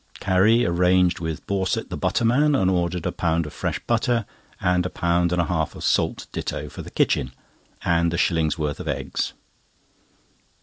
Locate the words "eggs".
8.87-9.33